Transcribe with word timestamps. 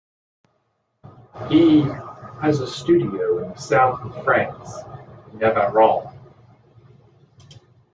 He 1.47 1.81
has 2.41 2.59
a 2.59 2.65
studio 2.65 3.43
in 3.43 3.49
the 3.49 3.55
South 3.55 4.01
of 4.01 4.23
France 4.23 4.75
in 5.31 5.37
Navarrenx. 5.37 6.11